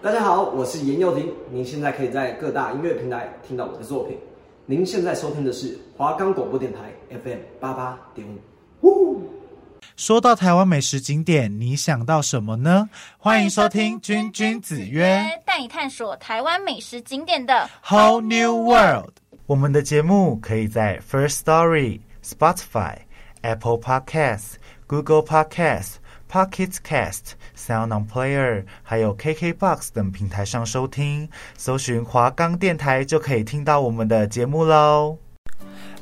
[0.00, 1.34] 大家好，我是严幼婷。
[1.50, 4.16] 您现在可以在各大音乐平台听到我的作品。
[4.64, 8.24] 您现在收听的是华冈广播电台 FM 八八点
[8.82, 9.20] 五。
[9.96, 12.88] 说到台湾美食景点，你想到什么呢？
[13.18, 19.14] 欢迎收听《君君子约》，带你探索台湾美食景点的 Whole New World。
[19.46, 22.98] 我们的节目可以在 First Story、Spotify、
[23.42, 24.52] Apple Podcasts、
[24.86, 25.94] Google Podcasts、
[26.30, 35.18] Pocket Cast、Sound On Player，还有 KKBox 等平台上收听，搜寻华冈电台就可以听到我们的节目喽。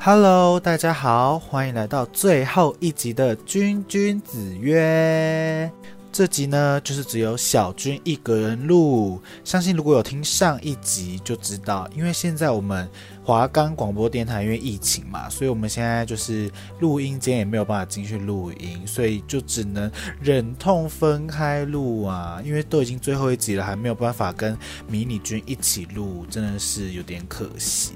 [0.00, 5.70] Hello，大家好，欢迎来到最后一集的《君君子约》。
[6.16, 9.20] 这集呢，就是只有小君一个人录。
[9.44, 12.88] 相信如果有听上一集就知道，因为现在我们
[13.22, 22.40] 华冈广播电台因为疫情嘛，所以我们现在就是录音间也没有办法进去录音，所以就只能忍痛分开录啊。
[22.42, 24.56] 因为都已经最后一集了，还没有办法跟
[24.88, 27.92] 迷你君一起录，真的是有点可惜。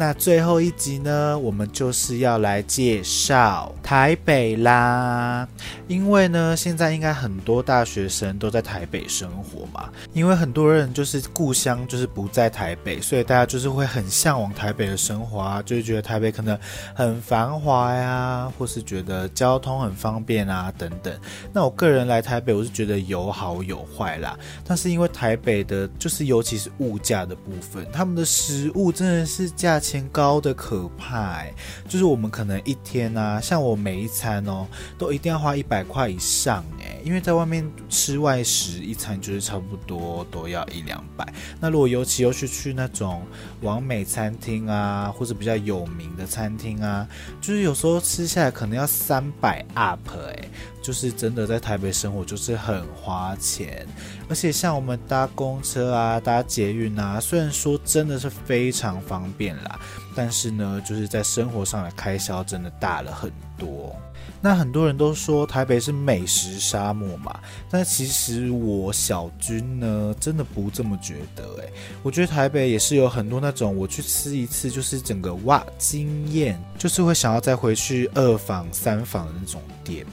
[0.00, 5.46] 那最后一集呢，我们就是要来介绍台北啦。
[5.88, 9.90] 因为呢，现在应该很多大学生都在台北生活嘛。
[10.12, 16.56] 因为很多人就是故乡就是不在台北，所以大家就是会很向往台北的生活啊，就是觉得台北可能
[16.94, 21.12] 很繁华呀，或是觉得交通很方便啊等等。
[21.52, 24.38] 那我个人来台北，我是觉得有好有坏啦。
[24.64, 29.48] 但是因为台北的，就是尤其是物价的部分，他们的食物真的是。
[29.58, 31.42] 价钱高的可怕，
[31.88, 34.66] 就是我们可能一天啊，像我每一餐哦，
[34.98, 41.26] 都一定要花一百块以上哎，因为在外面吃外食一餐就是差不多都要一两百。
[41.58, 43.22] 那如果尤其又是去那种
[43.62, 47.08] 完美餐厅啊，或者比较有名的餐厅啊，
[47.40, 50.48] 就是有时候吃下来可能要三百 up 哎。
[50.88, 53.86] 就是真的在台北生活就是很花钱，
[54.26, 59.78] 而且像我们搭公车啊、搭捷运啊，虽然说真的是非常方便啦，
[60.14, 63.94] 但是呢，就是在生活上的开销真的大了很多。
[64.40, 67.38] 那很多人都说台北是美食沙漠嘛，
[67.68, 71.70] 但其实我小军呢，真的不这么觉得诶，
[72.02, 80.06] 我觉得台北也是有很多那种我去吃一次就是整个哇惊艳，就是会想要再回去二访三访的那种店。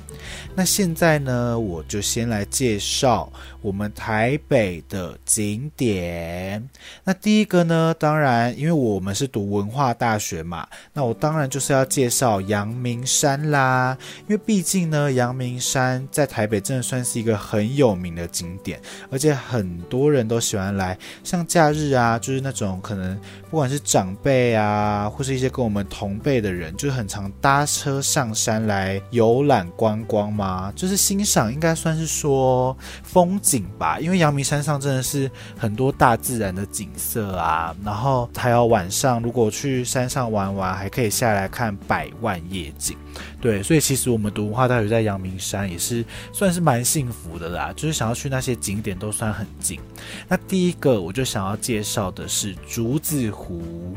[0.55, 3.31] 那现在呢，我就先来介绍
[3.61, 6.69] 我们台北的景点。
[7.03, 13.97] 那第一个呢，当然因为我们是读文化大学嘛，那我当然就是要介绍阳明山啦。
[14.27, 20.97] 因为毕竟呢，阳明山在台北真的算是一个很有名的景点，而且很多人都喜欢来。
[21.23, 23.19] 像假日啊，就是那种可能
[23.49, 33.99] 不管是长辈啊，或是一些跟我们同辈的人，就是很常搭车上山来游览观光光吗，就是欣赏，应该算是说风景吧。
[33.99, 42.95] 因为阳明山上真的是很多大自然的景色啊，然后还有晚上如果去山上玩玩，还可以下来看百万夜景。
[43.45, 49.79] 对，所以其实我们读文化大学在阳明山也是算是蛮幸福的啦，就是想要去那些景点都算很近。
[50.27, 53.95] 那第一个我就想要介绍的是竹子湖，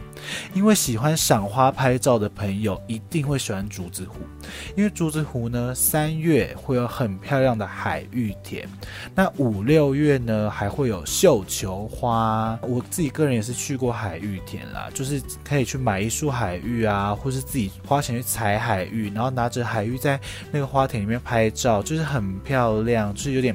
[0.52, 4.16] 因为喜欢赏花拍照的朋友一定会喜欢竹子湖，
[4.76, 8.68] 因为竹子湖呢，三月会有很漂亮的海芋田，
[9.14, 12.58] 那五六月呢还会有绣球花。
[12.60, 23.54] 我自己个人也是去过海芋田啦，就是可以去买一束海芋啊，或是自己花钱去采海芋，然后拿着海芋在那个花田里面拍照，就是很漂亮，就是有点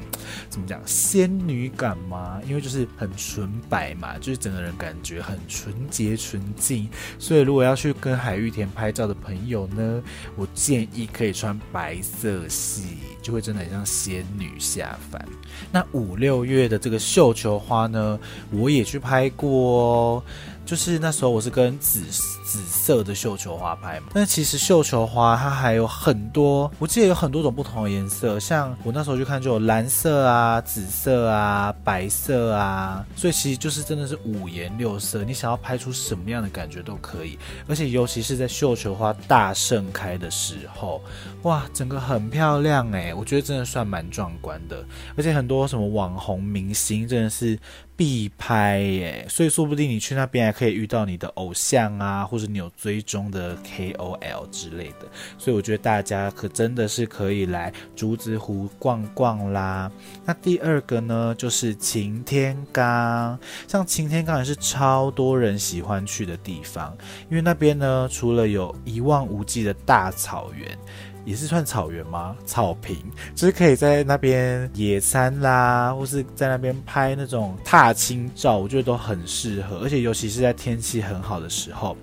[0.49, 6.87] 怎么讲仙女感嘛，因为就是很纯白嘛，就是整个人感觉很纯洁纯净。
[7.19, 10.01] 所以如果要去跟海芋田拍照的朋友呢，
[10.37, 15.27] 我建议可以穿白色系，就会真的很像仙女下凡。
[15.69, 18.17] 那五六月的这个绣球花呢，
[18.51, 20.23] 我也去拍过哦。
[20.65, 22.01] 就是那时候我是跟紫
[22.45, 37.37] 紫色的绣球花拍嘛，但其实绣球花它还有很多，我记得有很多种不同的颜色，像我那时候去看就有蓝色啊、紫色啊、白色啊，所以其实就是真的是五颜六色，你想要拍出什么样的感觉都可以，
[37.67, 41.01] 而且尤其是在绣球花大盛开的时候，
[41.43, 44.83] 哇，整个很漂亮诶，我觉得真的算蛮壮观的，
[45.17, 47.59] 而且很多什么网红明星真的是。
[47.95, 55.07] 必拍耶，所以说不定你去那边还可以遇到你的偶像啊，或者你有追踪的 KOL 之类的。
[55.37, 59.91] 所以我觉得大家可真的是可以来竹子湖逛逛啦。
[60.25, 63.37] 那第二个呢，就是擎天岗，
[63.67, 66.95] 像擎天岗也是超多人喜欢去的地方，
[67.29, 70.77] 因为那边呢，除了有一望无际的大草原。
[71.25, 72.35] 也是算草原吗？
[72.45, 72.97] 草坪，
[73.33, 79.79] 就是可以在那边野餐啦，或是在那边拍那种踏青照，我觉得都很适合。
[79.79, 81.95] 而且尤其是在天气很好的时候，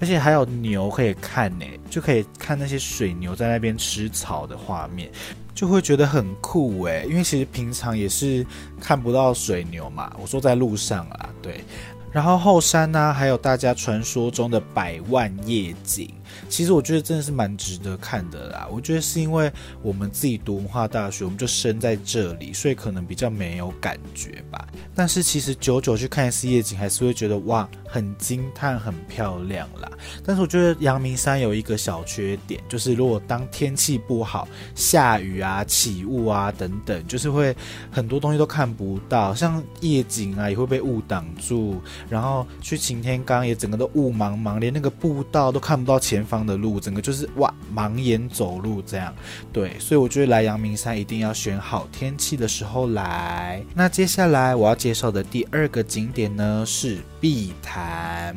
[0.00, 5.10] 而且还有牛可以看呢，就可以看那些水牛在那边吃草的画面，
[5.54, 7.06] 就会觉得很酷诶。
[7.08, 8.44] 因为其实平常也是
[8.80, 11.64] 看不到水牛嘛，我说在路上啊，对。
[12.10, 16.08] 然后后山呢、还有大家传说中的百万夜景。
[16.48, 18.68] 其实我觉得真的是蛮值得看的啦。
[18.70, 19.50] 我觉得是因为
[19.82, 24.66] 我们自己读文化大学，我们就生在这里，所以可能比较没有感觉吧。
[24.94, 29.90] 但是其实久久去看一次夜景，还是会觉得哇，很惊叹，很漂亮啦。
[30.24, 37.54] 但是我觉得阳明山有一个小缺点，就是如果当天气不好，下雨啊、起雾啊等等，就是会
[37.90, 49.14] 很多东西都看不到，像夜景啊也会被雾挡住，然后去擎天岗也整个都雾茫茫，连那个步道都看不到前方的路，整个就是哇，盲眼走路这样。
[49.52, 53.62] 对，所以我觉得来阳明山一定要选好天气的时候来。
[53.74, 58.36] 那接下来我要介绍的第二个景点呢是碧潭。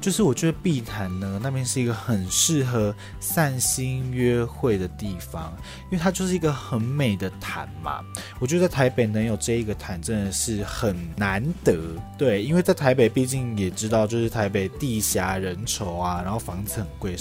[0.00, 5.52] 就是我觉得碧潭呢，那边是一个很适合散心约会的地方，
[5.90, 8.04] 因为它就是一个很美的潭嘛。
[8.38, 11.76] 我觉得在台北能有这一个潭真的是很难得，
[12.16, 17.16] 对，因为在台北毕竟也知道，就是台北地狭人稠啊，然后房子很贵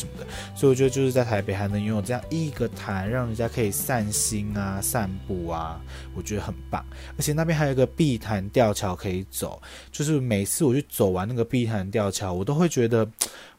[0.56, 5.82] 所以我觉得就是在台北还能拥有这样一个潭，让人家可以散心啊、散步啊，
[6.14, 6.86] 我觉得很棒。
[7.18, 9.60] 而且那边还有一个碧潭吊桥可以走，
[9.92, 12.70] 就是每次我去走完那个碧潭吊桥，我都会。
[12.76, 13.10] 觉得。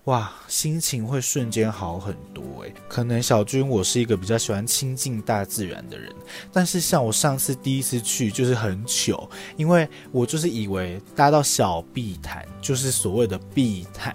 [0.06, 2.72] 哇，心情会瞬间好很多诶。
[2.86, 6.14] 可能小军我是一个比较喜欢亲近大自然的人，
[6.52, 14.14] 但是像我上次第一次去就是很糗，因为我就是以为搭到小碧潭就是所谓的碧潭，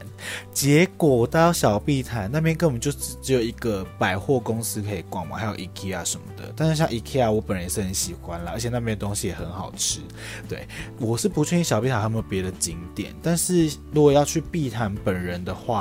[0.53, 6.53] 结果搭到小碧潭那边根本就只只有一个百货公司可以逛嘛，还有 IKEA 什么的。
[6.55, 9.99] 但是像 IKEA 我本人也是很喜欢啦，而且那边的东西也很好吃。
[10.47, 10.65] 对，
[10.99, 15.80] 我是不确定小碧潭还有没有别的景点，但是如果要去碧潭本人的话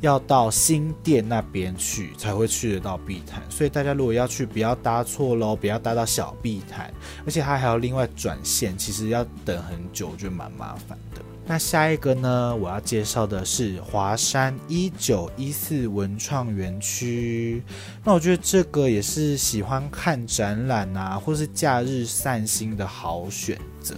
[0.00, 6.92] 要到新店那边去才会去得到碧潭，所以大家如果要去，不要搭错喽，不要搭到小碧潭，
[7.24, 11.22] 而且它还要另外转线，其实要等很久，就蛮麻烦的。
[11.50, 17.62] 那下一个呢，我要介绍的是华山一九一四文创园区。
[18.04, 23.96] 那我觉得这个也是喜欢看展览啊，或是假日散心的好选择，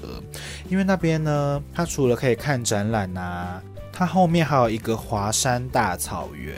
[0.68, 3.60] 因为那边呢，它除了可以看展览啊。
[4.00, 6.56] 它后面还有一个华山大草原，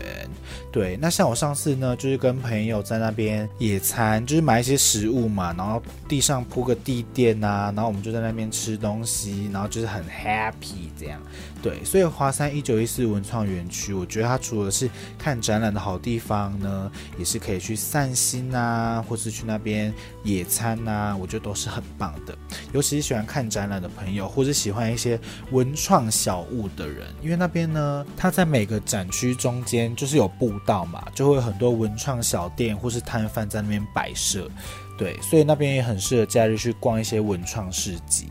[0.70, 0.96] 对。
[1.00, 11.20] 那像我上次呢，就是跟朋友在那边野餐，就是买一些食物嘛，然后地上铺个地垫啊，然后我们就在那边吃东西，然后就是很 happy 这样。
[11.60, 19.92] 对，所以华山一九一四文创园区，我觉得它除了是看展览的好地方呢，也是可以去散心啊，或是去那边
[20.22, 22.38] 野餐啊，我觉得都是很棒的。
[22.72, 25.18] 尤其是喜欢看展览的朋友，或者喜欢一些
[25.50, 27.32] 文创小物的人，因为。
[27.32, 34.50] 因为那边呢，它在每个展区中间就是有步道嘛，就会有很多文创小店或是摊贩在那边摆设，
[34.98, 38.28] 对，所以那边也很适合假日去逛一些文创市集。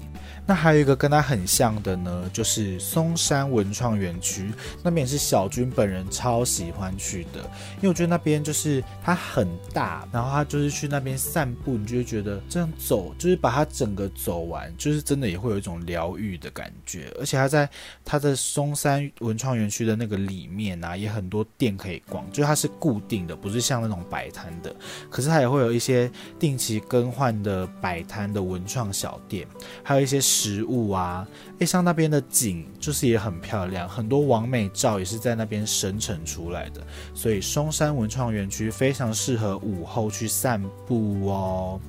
[0.48, 4.52] 那还有一个跟它很像的呢，就是松山文创园区，
[4.84, 7.40] 那边也是小军本人超喜欢去的，
[7.78, 17.70] 因为我觉得那边就是它很大，然后他就是去那边散步，你就会觉得这样走就是把它整个走完，就是真的也会有一种疗愈的感觉，而且它在
[18.04, 24.76] 它的松山文创园区的那个里面啊，也很多店可以逛，就是它是固定的，不是像那种摆摊的，
[25.10, 29.48] 可是它也会有一些定期更换的摆摊的文创小店，
[29.84, 30.20] 还有一些。
[30.32, 31.28] 食物啊，
[31.60, 36.82] 诶，像那边的景就是也很漂亮，很多网美照也是在那边生成出来的，
[37.14, 41.80] 所以松山文创园区非常适合午后去散步哦。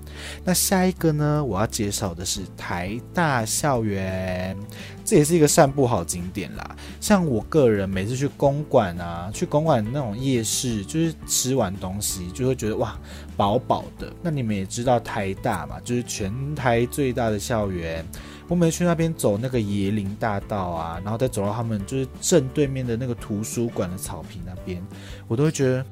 [0.44, 4.56] 那下一个呢，我要介绍的是台大校园，
[5.04, 6.76] 这也是一个散步好景点啦。
[7.00, 12.98] 像我个人每次去公馆啊，去公馆那种夜市，就是吃完东西就会觉得哇，
[13.36, 14.12] 饱饱的。
[14.20, 18.04] 那你们也知道台大嘛，就是全台最大的校园。
[18.48, 24.82] 我每次去那边走那个椰林大道啊，然后再走到他们就是正对面的那个图书馆的草坪那边，
[25.28, 25.84] 我都会觉得。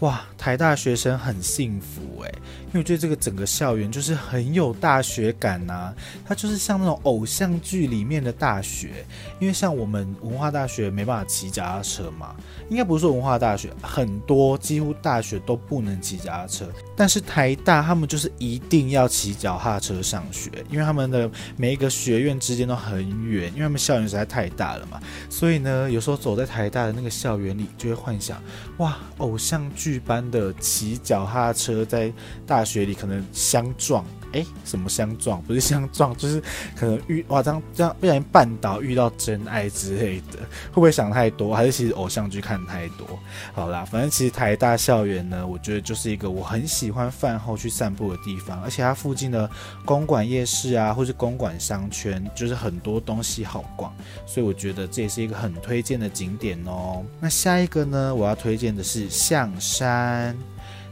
[0.00, 2.34] 哇，台大学生很幸福诶，
[2.66, 5.94] 因为我觉得这个整个校园就是很有大学感呐、
[6.26, 9.04] 它就是像那种偶像剧里面的大学。
[9.38, 12.34] 因为像我们文化大学没办法骑脚踏车嘛，
[12.68, 28.42] 应该不是说文化大学，很多几乎大学都不能骑脚踏车，但是台大他们就是一定要骑脚踏车上学，因为他们的每一个学院之间都很远，因为他们校园实在太大了嘛，所以呢，有时候走在台大的那个校园里，就会幻想，
[28.78, 29.91] 哇，偶像剧。
[29.92, 32.12] 一般的骑脚踏车在
[32.46, 34.04] 大学里可能相撞。
[34.32, 35.40] 哎，什么相撞？
[35.42, 36.42] 不是相撞，就是
[36.76, 40.38] 可能遇哇，这样这样不小心绊倒，遇到真爱之类的，
[40.70, 41.54] 会不会想太多？
[41.54, 43.06] 还是其实偶像剧看太多？
[43.52, 49.48] 好啦，反正其实台大校园呢，我觉得就是一个我很喜欢饭后去散步的地方，而且它附近的
[49.84, 53.92] 公馆夜市啊，或是公馆商圈，就是很多东西好逛，
[54.26, 57.04] 所以我觉得这也是一个很推荐的景点哦。
[57.20, 60.36] 那下一个呢，我要推荐的是象山。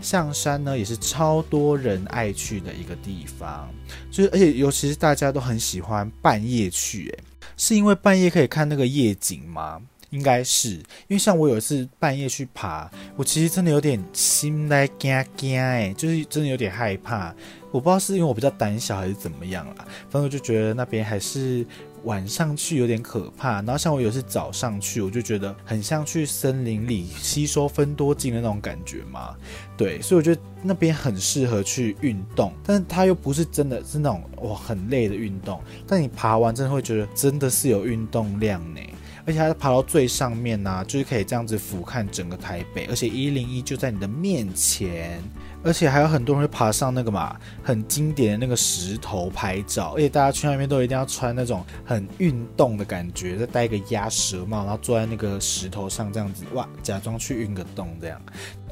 [0.03, 3.69] 象山呢，也是超多人爱去的一个地方，
[4.11, 7.19] 就是而且尤其是大家都很喜欢半夜去，诶，
[7.57, 9.81] 是因为半夜可以看那个夜景吗？
[10.11, 17.33] 应该是，因为像我有一次半夜去爬，我其实真的有点心来惊惊，哎，就是真的有点害怕，
[17.71, 21.65] 我不知道是因为我比较胆小还是怎么样啦，反正我就觉得那边还是。
[22.05, 29.35] 晚上去有点可怕，然后像我有时早上去，我就觉得很像去森林里吸收芬多精的那种感觉嘛。
[29.77, 38.81] 对，所以我觉得那边很适合去运动，但是它又不是真的是那种哇很累的运动，但你爬完真的会觉得真的是有运动量呢。
[39.27, 45.23] 而且它爬到最上面呢、就是可以这样子俯瞰整个台北，而且一零一就在你的面前。
[45.63, 58.21] 而且还有很多人会爬上那个嘛，很经典的那个石头拍照，而且大家去那边都一定要穿那种很运动的感觉，再戴一个鸭舌帽，然后坐在那个石头上这样子，哇，假装去运个动这样。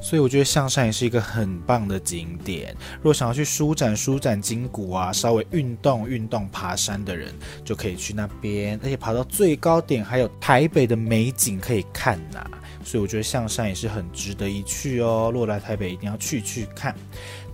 [0.01, 2.73] 所以我觉得象山也是一个很棒的景点。
[2.97, 7.33] 如果想要去舒展舒展筋骨啊，稍微运动运动爬山的人，
[7.65, 12.49] 就可以去那边，而且爬到最高点还有台北的美景可以看呐、
[12.89, 15.29] 所以我觉得象山也是很值得一去哦。
[15.31, 16.95] 如果来台北，一定要去去看。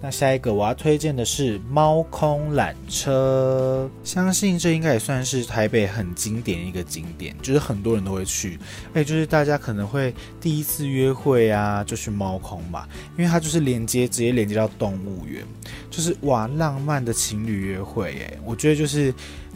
[0.02, 8.58] 那下一个我要推荐的是猫空缆车，相信这应该也算是台北很经典一个景点，就是很多人都会去。
[8.94, 12.88] 哎，就是大家可能会第一次约会啊，就去猫空嘛，
[13.18, 15.44] 因为它就是连接，直接连接到动物园，
[15.92, 18.14] 就是哇，浪漫的情侣约会。
[18.22, 19.14] 哎，我觉得就是。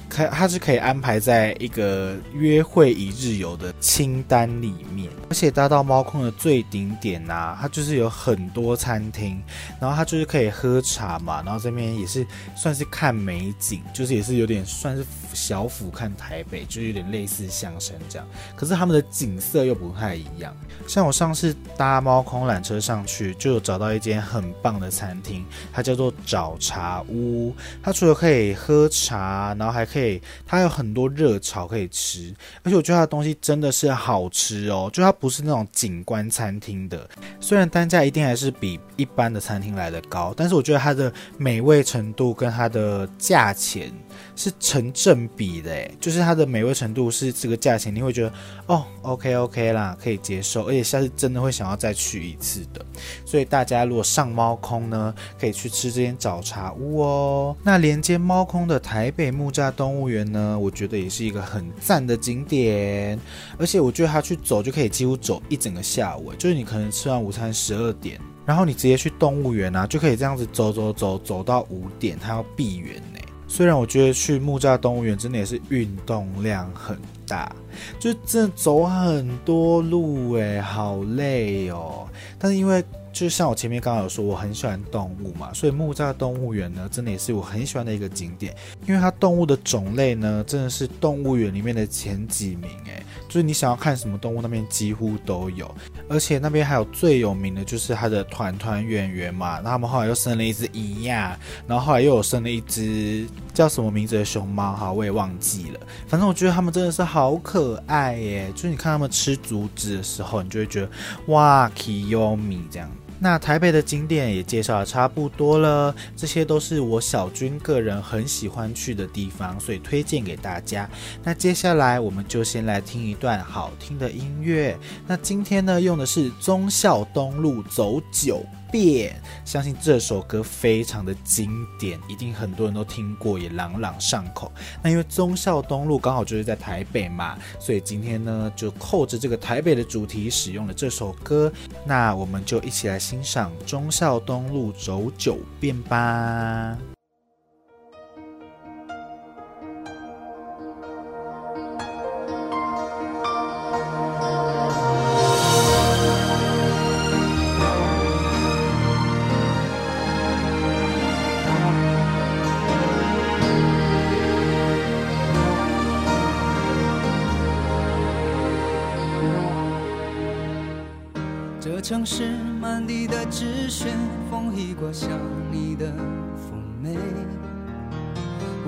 [0.10, 9.40] 可它是可以安排在一个约会一日游的清单里面，而且搭到猫空的最顶点呐、它就是有很多餐厅，
[9.80, 12.26] 然后它就是可以喝茶嘛，然后这边也是
[12.56, 20.52] 算是看美景，就是也是有点算是小俯瞰台北，就是有点类似象山这样，可是他们的景色又不太一样。
[20.88, 29.99] 像我上次搭猫空缆车上去，就有找到一间很棒的餐厅，它叫做早茶屋，它除了可以喝茶，然后还可以。
[30.00, 37.06] 对，它有很多热炒可以吃，而且我觉得它的东西真的是好吃哦，就它不是那种景观餐厅的，
[37.42, 43.92] 虽然单价一定还是比一般的餐厅来的高，但是我觉得它的美味程度跟它的价钱。
[44.40, 48.32] 是成正比的，就是它的美味程度是这个价钱，你会觉得
[48.68, 52.86] 哦，OK OK 啦，可以接受，而且下次真的会想要再去一次的。
[53.26, 57.54] 所以大家如果上猫空呢，可以去吃这间早茶屋哦。
[57.62, 63.20] 那连接猫空的台北木栅动物园呢，我觉得也是一个很赞的景点，
[63.58, 73.04] 而且我觉得它去走就可以几乎走一整个下午，就是你可能吃完午餐十二点，然后你直接去动物园啊，就可以这样子走走走走到五点，它要闭园。
[73.50, 77.52] 虽然我觉得去木栅动物园真的也是运动量很大，
[78.00, 82.08] 就真的走很多路诶，好累哦。
[82.38, 88.56] 但是因为就像我前面刚刚有说，我很喜欢动物嘛，所以木栅动物园呢，真的也是我很喜欢的一个景点，
[88.88, 93.04] 因为它动物的种类呢，真的是动物园里面的前几名诶。
[93.30, 95.74] 就是你想要看什么动物，那边几乎都有，
[96.10, 99.58] 而且那边还有最有名的就是它的团团圆圆嘛。
[99.58, 105.80] 然后他们后来又生了一只伊亚，然后后来又有生了一只叫什么名字的熊猫，哈，我也忘记了。
[106.08, 108.52] 反正我觉得他们真的是好可爱耶！
[108.56, 110.90] 就是你看他们吃竹子的时候，你就会觉得
[111.28, 112.90] 哇，Kiyomi 这样。
[113.20, 120.90] 那台北的景点也介绍的差不多了，这些都是我小军个人很喜欢去的地方，所以推荐给大家。
[121.24, 124.78] 那接下来我们就先来听一段好听的音乐。
[125.06, 134.52] 那今天呢，用的是忠孝东路走九变，相信这首歌非常的经典，一定很多人都听过，也朗朗上口。
[134.82, 141.52] 那因为忠孝东路刚好就是在台北嘛，所以今天呢就扣着这个台北的主题使用了这首歌。
[141.86, 146.78] 那我们就一起来欣赏忠孝东路走九遍吧。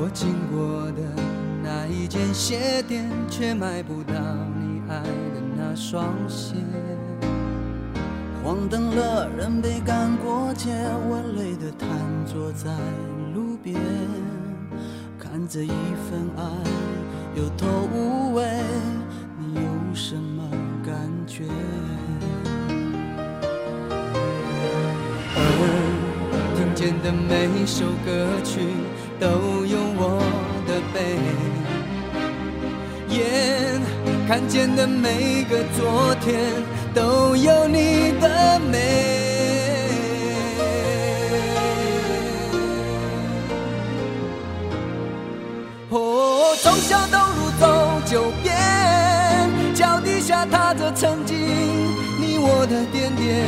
[0.03, 1.03] 我经过的
[1.61, 4.15] 那一间鞋店，却买不到
[4.59, 6.55] 你爱的那双鞋。
[8.43, 10.71] 黄灯了，人被赶过街，
[11.07, 11.87] 我累得瘫
[12.25, 12.71] 坐在
[13.35, 13.79] 路边，
[15.19, 16.43] 看着一份爱
[17.35, 18.43] 有头无尾，
[19.37, 19.61] 你有
[19.93, 20.49] 什么
[20.83, 20.95] 感
[21.27, 21.43] 觉？
[25.35, 25.43] 耳
[26.55, 28.61] 听见的每一首歌曲
[29.21, 30.19] 都有我
[30.65, 30.99] 的悲，
[33.15, 33.79] 眼
[34.27, 36.41] 看见的每个昨天。
[36.93, 38.77] 都有你的美。
[45.89, 48.53] 哦，忠孝东路走九遍，
[49.73, 51.37] 脚底下踏着曾经
[52.19, 53.45] 你我的点点。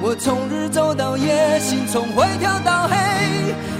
[0.00, 3.17] 我从日走到夜，心从灰跳到黑。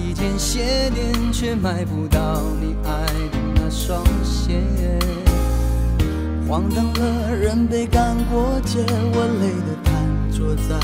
[0.00, 4.62] 一间鞋店，却买不到你爱的那双鞋。
[6.48, 9.92] 黄灯了，人被赶过街，我累得瘫
[10.32, 10.74] 坐在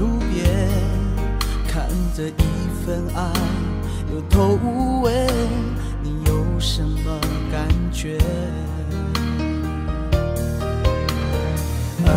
[0.00, 0.68] 路边，
[1.68, 3.32] 看着一份爱
[4.12, 5.12] 有头无尾，
[6.02, 7.20] 你有什么
[7.52, 8.18] 感觉？
[12.04, 12.12] 耳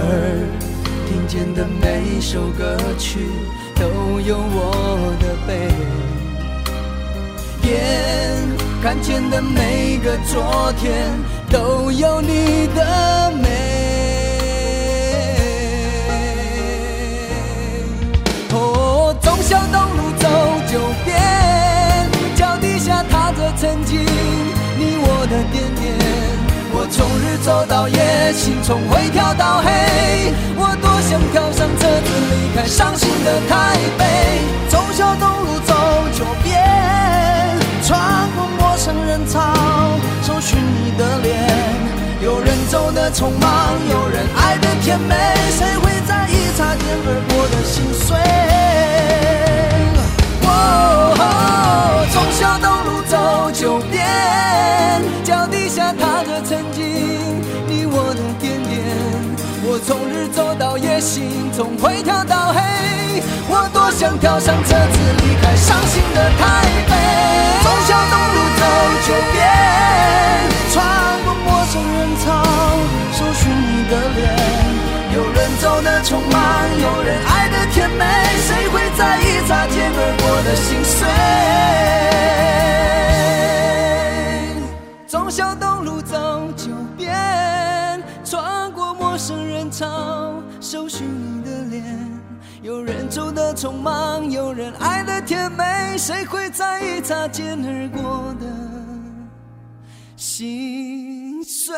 [1.08, 3.20] 听见的每首歌曲
[3.76, 5.70] 都有我的悲，
[7.62, 8.38] 边
[8.82, 11.10] 看见的每个昨天
[11.50, 13.50] 都有你的美。
[18.52, 20.28] 哦，忠孝东路走
[20.72, 21.16] 九遍，
[22.36, 24.00] 脚底下踏着曾经
[24.78, 25.88] 你我的点点。
[26.72, 29.70] 我从日走到夜，心从灰跳到黑。
[30.56, 31.88] 我多想跳上车
[43.12, 45.16] 匆忙，有人爱的甜美，
[45.58, 48.18] 谁会在意擦肩而过的心碎？
[50.46, 50.48] 哦，
[52.14, 54.06] 忠孝东路走九遍，
[55.24, 56.84] 脚底下踏着曾经
[57.68, 58.70] 你我的点点。
[59.66, 62.62] 我从日走到夜，心从灰跳到黑。
[63.50, 66.94] 我多想跳上车子离开伤心的台北。
[67.64, 68.62] 忠孝东路走
[69.08, 69.42] 九遍，
[70.72, 70.78] 穿
[75.60, 76.42] 走得匆忙，
[76.80, 78.06] 有人爱的甜美，
[78.48, 81.06] 谁会在意擦肩而过的心碎？
[85.06, 87.14] 忠孝东路走九遍，
[88.24, 91.84] 穿过陌生人潮，搜寻你的脸。
[92.62, 98.46] 有人走得匆忙，有人爱的甜美，谁会在意擦肩而过的
[100.16, 101.76] 心碎？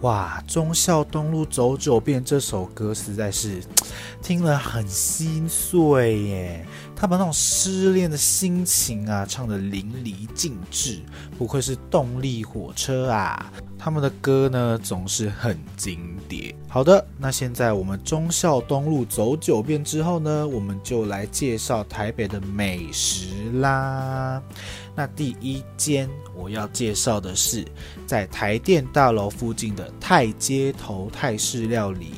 [0.00, 3.62] 哇，忠孝东路走九遍这首歌实在是
[4.22, 6.66] 听了很心碎耶！
[7.00, 11.00] 他把那种失恋的心情啊唱得淋漓尽致，
[11.38, 13.50] 不愧是动力火车啊！
[13.78, 16.54] 他们的歌呢总是很经典。
[16.68, 24.42] 好的，那现在我们忠孝东路走九遍之后呢，我们就来介绍台北的美食啦。
[24.94, 27.64] 那第一间我要介绍的是
[28.06, 32.10] 在台电大楼附近的泰街头泰式料理。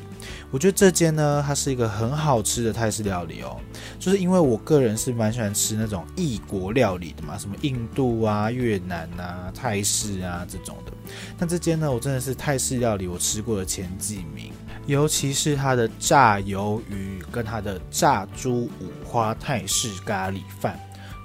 [0.52, 3.58] 我觉得这间呢，它是一个很好吃的泰式料理哦。
[3.98, 10.92] 就是因为我个人是蛮喜欢吃那种异国料理的嘛，什么印度啊、越南啊、泰式啊这种的。
[11.38, 14.52] 但这间呢，我真的是泰式料理我吃过的前几名，
[14.86, 20.78] 尤其是它的炸鱿鱼跟它的炸猪五花泰式咖喱饭。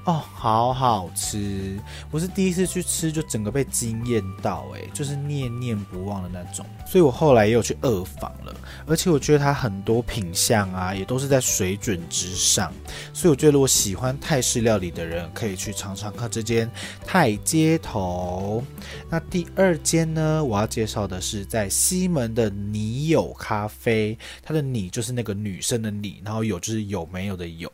[0.08, 1.78] 哦，好好吃！
[2.12, 6.66] 我是第一次去吃，就整个被惊艳到，哎，就是念念不忘的那种。
[6.90, 12.72] 所以我后来也有去二访了，而且我觉得它很多品相啊，也都是在水准之上。
[13.14, 16.72] 所以我觉得如果喜欢泰式料理的人，可以去尝尝看这间
[17.06, 18.64] 泰街头。
[19.10, 27.70] 那第二间呢，我要介绍的是在西门的你有咖啡，它的你就是那个女生的你，然后有就是有没有的有。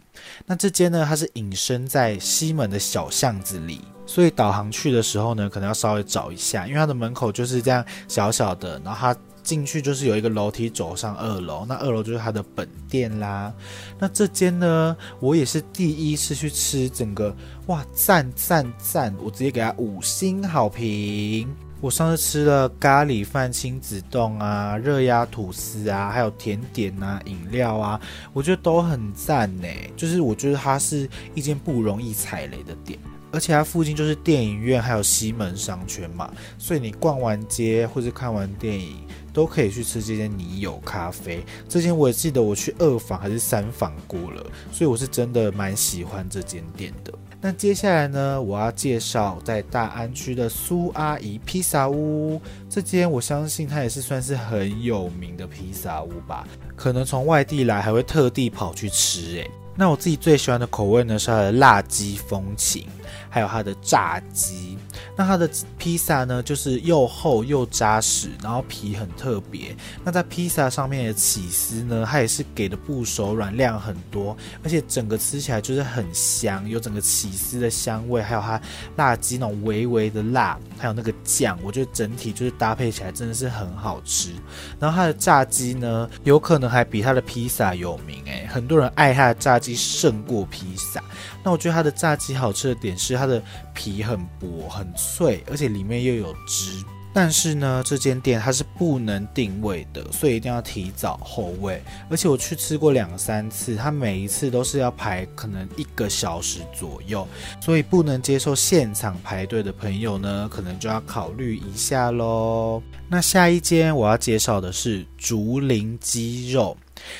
[0.47, 13.53] 那这间呢，它是隐身在西门的小巷子里，所以导航去的时候呢，可能要稍微找一下，因为它的门口就是这样小小的，然后它进去就是有一个楼梯走上二楼，那二楼就是它的本店啦。
[13.99, 17.35] 那这间呢，我也是第一次去吃，整个
[17.67, 21.53] 哇赞赞赞，我直接给它五星好评。
[21.83, 27.99] 我上次吃了咖喱饭、亲子冻啊、热压吐司啊，还有甜点啊、饮料啊，
[28.31, 29.67] 我觉得都很赞呢。
[29.93, 32.97] 就是我觉得它是一间不容易踩雷的店，
[33.33, 41.43] 而且它附近就是电影院，还有西门商圈嘛，所以你逛完街或者看完电影，都可以去吃这间你有咖啡。
[41.67, 44.41] 这间我也记得我去二房还是三房过了，
[44.71, 47.13] 所以我是真的蛮喜欢这间店的。
[47.45, 52.41] 那接下来呢，我要介绍在大安区的苏阿姨披萨屋。
[52.69, 59.51] 这间我相信它也是算是很有名的披萨屋吧，可能从外地来还会特地跑去吃诶。
[59.75, 62.85] 那我自己最喜欢的口味呢，是它的辣鸡风情，
[63.29, 64.77] 还有它的炸鸡。
[65.15, 69.75] 那它的披萨呢，就是又厚又扎实，然后皮很特别。
[70.03, 78.59] 那在披萨上面的起司呢，它也是给的不手软，量很多，而且整个吃起来就是很香，有整个起司的香味，还有它
[78.95, 84.31] 辣鸡那种微微的辣，还有那个酱，我觉得整体就是搭配起来真的是很好吃。
[84.79, 91.01] 然后它的炸鸡呢，有可能还比它的披萨有名诶，很多人爱它的炸鸡胜过披萨。
[91.43, 93.41] 那我觉得它的炸鸡好吃的点是它的
[93.73, 96.83] 皮很薄很脆，而且里面又有汁。
[97.15, 101.79] 但是呢，这间店它是不能定位的，所以一定要提早候位。
[102.09, 107.27] 而且我去吃过两三次，它每一次都是要排可能一个小时左右，
[107.61, 112.81] 所以不能接受现场排队的朋友呢，可能就要考虑一下喽。
[113.07, 116.75] 那下一间我要介绍的是竹林鸡肉。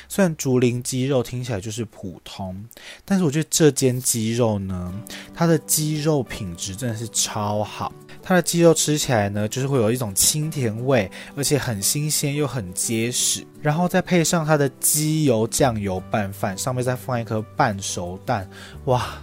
[0.08, 2.64] 虽然竹林鸡肉听起来就是普通，
[3.04, 4.92] 但是我觉得这间鸡肉呢，
[5.34, 7.92] 它的鸡肉品质真的是超好。
[8.22, 13.46] 它的鸡肉吃起来呢，就是会有一种清甜味，而且很新鲜又很结实。
[13.60, 18.48] 然后再配上它的鸡油酱油拌饭，上面再放一颗半熟蛋，
[18.86, 19.18] 哇！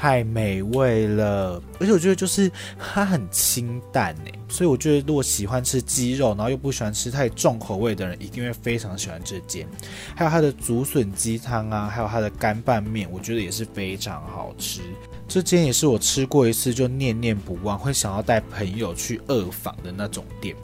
[0.00, 9.66] 太美味了，而且我觉得就是它很清淡诶，所以我觉得如果喜欢吃鸡肉，然后又不喜欢吃太重口味的人，一定会非常喜欢这间。
[10.14, 14.82] 还有它的竹笋鸡汤啊，还有它的干拌面，我觉得也是非常好吃。
[15.26, 20.54] 这间也是我吃过一次就念念不忘，会想要带朋友去二访的那种店。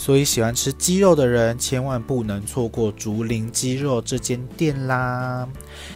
[0.00, 5.46] 所以喜欢吃鸡肉的人，千万不能错过竹林鸡肉这间店啦。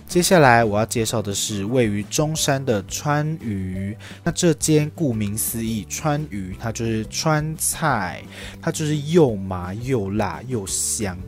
[0.07, 3.97] 接下来我要介绍的是位于中山的川渝。
[4.23, 8.23] 那这间顾名思义，川渝它就是川菜，
[8.61, 11.19] 它就是又麻又辣又香。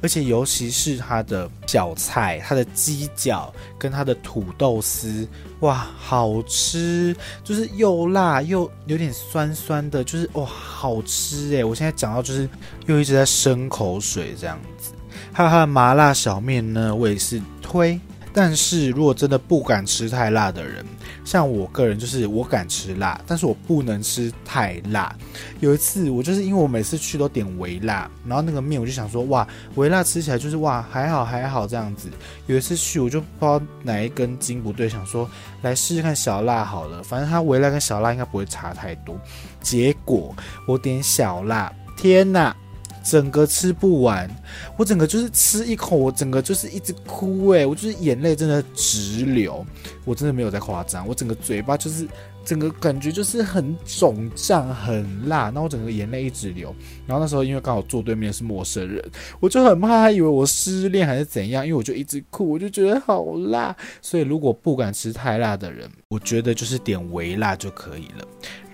[0.00, 5.26] 而且尤其是它的小菜，它的鸡脚跟它的土豆丝，
[5.60, 7.14] 哇，好吃！
[7.44, 12.48] 就是又辣又有点酸酸的，就是哇，好吃诶，我现在讲到就是
[12.86, 14.92] 又一直在生口水这样子。
[15.32, 17.98] 还有它的麻辣小面呢，我也是推。
[18.34, 20.82] 但是如果真的不敢吃太辣的人，
[21.24, 25.14] 像我个人就是我敢吃辣，但是我不能吃太辣。
[25.60, 32.08] 有一次我就是因为我每次去都点微辣，然后那个面我就想说哇，微辣吃起来就是哇还好还好这样子。
[32.46, 35.28] 有一次去我就不知道哪一根筋不对，想说
[35.62, 39.18] 来试试看小辣好了，反正它微辣跟小辣应该不会差太多。
[39.60, 40.34] 结果
[40.66, 42.54] 我点小辣，天哪！
[43.02, 44.30] 整个吃不完，
[44.76, 49.64] 我整个就是吃一口，我整个就是一直哭诶，我就是眼泪真的直流，
[50.04, 52.06] 我真的没有在夸张，我整个嘴巴就是
[52.44, 56.74] 整个感觉就是很肿胀、很辣，那我整个眼泪一直流。
[57.06, 59.02] 然后那时候因为刚好坐对面是陌生人，
[59.40, 63.74] 我就很怕他以为我失恋还是怎样，因为我就一直哭，我就觉得好辣。
[64.00, 68.26] 所以如果不敢吃太辣的人，我觉得就是点微辣就可以了。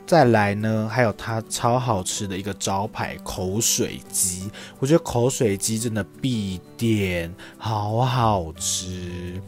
[0.09, 9.39] 再来呢，还有它超好吃的一个招牌口水鸡，我觉得口水鸡真的必点，好好吃。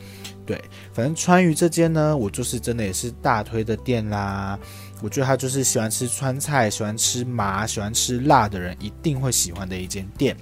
[0.45, 4.59] 对，反正川渝这间呢，我就是真的也是大推的店啦。
[5.01, 10.37] 我觉得他就是喜欢吃川菜、喜欢吃麻、喜欢吃辣的人一定会喜欢的一间店。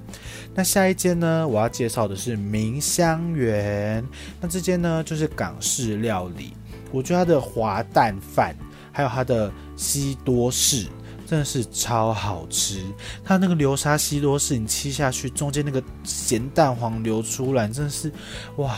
[0.53, 4.05] 那下一间呢，我要介绍的是明香园。
[4.41, 6.55] 那这间呢，就是港式料理。
[6.91, 8.57] 我觉得它的滑蛋饭，
[8.99, 10.89] 还有它的西多士，
[11.25, 12.83] 真的是超好吃。
[13.23, 18.13] 它那个流沙西多士，你吃下去，中间那个咸蛋黄流出来，真的是
[18.57, 18.77] 哇！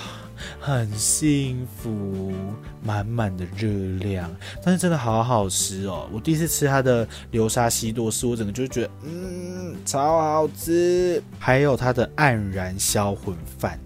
[0.59, 2.35] 很幸福，
[2.83, 4.30] 满满的热量，
[4.62, 6.06] 但是真的好好吃哦！
[6.12, 11.22] 我第一次吃它的流沙西多士，我整个就觉得，嗯，超好吃。
[11.38, 13.80] 还有它的黯然销魂饭，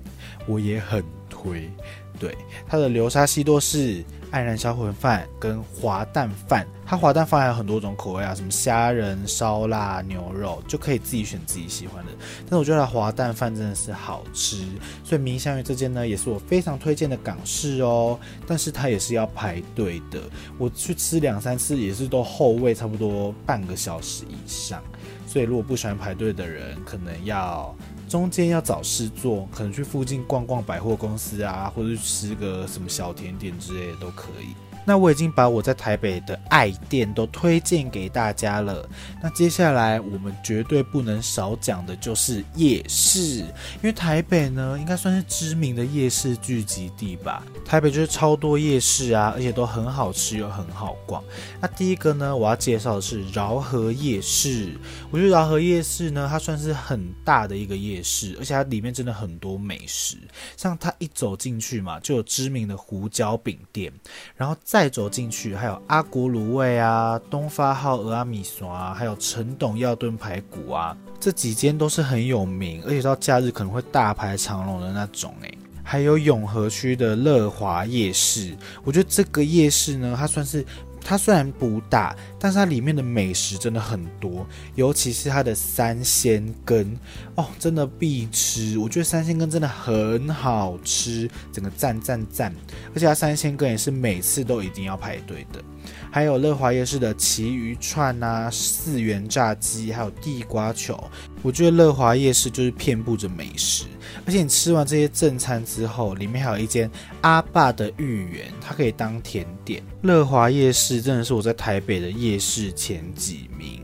[0.48, 1.70] 我也很推。
[2.18, 2.36] 对，
[2.68, 4.04] 它的流沙西多士。
[4.34, 12.10] 黯然销魂饭跟滑蛋饭，它滑蛋饭还有很多种口味啊，什么虾仁、烧腊、牛肉，就可以自己选自己喜欢的。
[12.40, 14.64] 但是我觉得它滑蛋饭真的是好吃，
[15.04, 18.18] 所以明香园这间呢，也是我非常推荐的港式哦。
[18.44, 20.20] 但是它也是要排队的，
[20.58, 24.82] 我去吃两三次也是都后位差不多半个小时以上。
[25.28, 27.72] 所以如果不喜欢排队的人，可能要。
[28.14, 34.54] 中间要找事做，可能去附近逛逛百货公司啊，或者去吃个什么小甜点之类的都可以。
[34.84, 38.88] 那我已经把我在台北的爱店都推荐给大家了。
[39.22, 47.42] 那接下来我们绝对不能少讲的就是夜市，因为台北呢应该算是知名的夜市聚集地吧。
[47.64, 51.24] 台北就是超多夜市啊，而且都很好吃又很好逛。
[51.60, 54.74] 那第一个呢，我要介绍的是饶河夜市。
[55.10, 60.18] 我觉得饶河夜市呢，它算是很大的一个夜市，而且它里面真的很多美食。
[60.56, 63.90] 像它一走进去嘛，就有知名的胡椒饼店，
[64.36, 64.54] 然后。
[64.74, 75.58] 再走进去，还有阿国卤味啊、东发号俄阿米索啊，还有陈董要炖排骨啊，这几间都是很有名，而且到假日可能会大排长龙的那种诶。
[75.84, 80.66] 还有永和区的乐华夜市，我觉得这个夜市呢，它算是。
[81.04, 86.98] 它虽然不大，但是它里面的美食真的很多，尤其是它的三鲜羹
[87.34, 88.78] 哦，真的必吃。
[88.78, 92.52] 我觉得三鲜羹真的很好吃，整个赞赞赞！
[92.94, 95.62] 而且它三鲜羹也是每次都一定要排队的。
[96.10, 101.02] 还有乐华夜市的旗鱼串啊、四元炸鸡，还有地瓜球。
[101.42, 103.84] 我觉得乐华夜市就是遍布着美食，
[104.26, 109.82] 而且你吃完这些正餐之后，里面还有一间阿爸的芋圆，它可以当甜点。
[110.02, 113.83] 乐华夜市真的是我在台北的夜市前几名。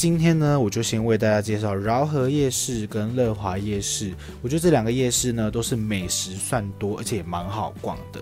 [0.00, 4.14] 今天呢，我就先为大家介绍饶河夜市跟乐华夜市。
[4.40, 8.18] 我觉得这两个夜市呢，都是美食算多，而且也蛮好逛的。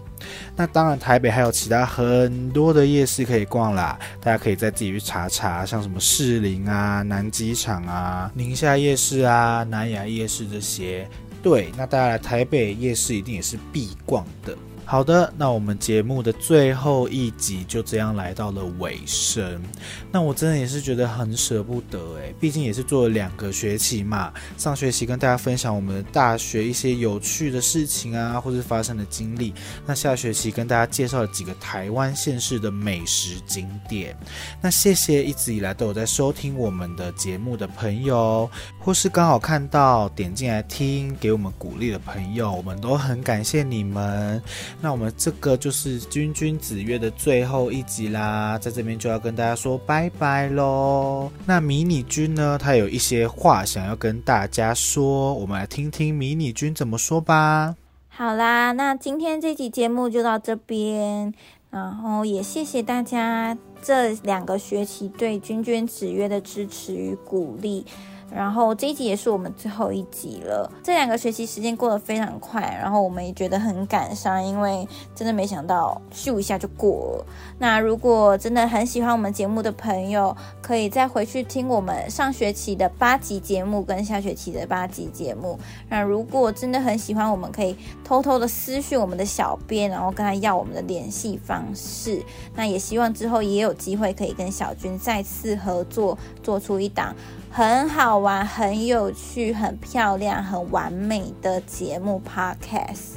[0.56, 11.08] 那当然，台北还有其他很多的夜市可以逛啦，大家可以再自己去查查，像什么士林啊、南机场啊、宁夏夜市啊、南雅夜市这些。
[11.44, 14.52] 对，那大家来台北夜市一定也是必逛的。
[14.90, 19.62] 好的，那我们节目的最后一集就这样来到了尾声。
[20.10, 24.32] 那我真的也是觉得很舍不得诶，毕竟也是做了两个学期嘛。
[24.56, 29.52] 上学期跟大家分享我们的大学一些有趣的事情啊，或是发生的经历。
[29.84, 34.16] 那下学期跟大家介绍了几个台湾县市的美食景点。
[34.62, 38.50] 那谢谢一直以来都有在收听我们的节目的朋友，
[38.88, 44.42] 或是刚好看到点进来听给我们鼓励的朋友，我们都很感谢你们。
[44.80, 51.30] 那我们这个就是君君子约的最后一集啦，在这边就要跟大家说拜拜喽。
[51.44, 57.76] 那迷你君呢，他有一些话想要跟大家说，我们来听听迷你君怎么说吧。
[58.08, 61.34] 好啦，那今天这集节目就到这边，
[61.68, 67.84] 然后也谢谢大家这两个学期对君君子约的支持与鼓励。
[68.30, 70.70] 然后这一集也是我们最后一集了。
[70.82, 77.26] 这两个学期时间过得非常快，然后我们也觉得很感伤，因为真的没想到咻一下就过了。
[77.58, 85.58] 那如果真的很喜欢我们节目的朋友，可以再回去听我们上学期的八集节目跟下学期的八集节目。
[85.88, 92.22] 那如果真的很喜欢，我们可以偷偷的私讯我们的小编，然后跟他要我们的联系方式。
[92.54, 97.14] 那也希望之后也有机会可以跟小军再次合作，做出一档。
[97.58, 103.16] 很好玩、很有趣、很漂亮、很完美的节目 Podcast，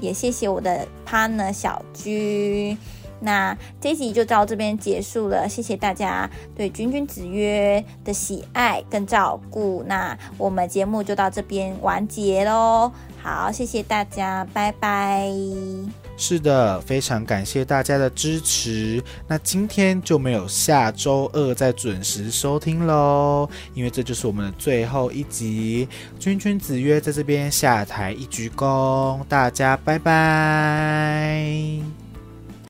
[0.00, 2.76] 也谢谢我的 partner 小君。
[3.20, 9.84] 那这集就到这边结束了，谢谢大家对君君子约的喜爱跟照顾。
[9.86, 12.90] 那我们节目就到这边完结喽。
[13.22, 15.30] 好，谢谢大家，拜拜。
[16.16, 19.02] 是的，非常感谢大家的支持。
[19.28, 25.86] 那今天就没有下周二再准时收听喽，因为这就是我们的最后一集。
[26.18, 32.05] 君君子曰在这边下台一鞠躬，大家拜拜。